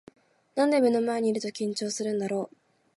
[0.55, 2.55] なんで目の前にいると緊張するんだろう